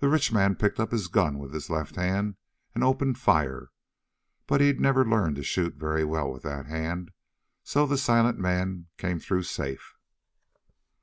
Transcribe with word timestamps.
The 0.00 0.10
rich 0.10 0.30
man 0.30 0.56
picked 0.56 0.78
up 0.78 0.92
his 0.92 1.08
gun 1.08 1.38
with 1.38 1.54
his 1.54 1.70
left 1.70 1.96
hand 1.96 2.36
and 2.74 2.84
opened 2.84 3.16
fire, 3.16 3.70
but 4.46 4.60
he'd 4.60 4.78
never 4.78 5.06
learned 5.06 5.36
to 5.36 5.42
shoot 5.42 5.74
very 5.76 6.04
well 6.04 6.30
with 6.30 6.42
that 6.42 6.66
hand, 6.66 7.12
so 7.64 7.86
the 7.86 7.96
silent 7.96 8.38
man 8.38 8.88
came 8.98 9.18
through 9.18 9.44
safe." 9.44 9.96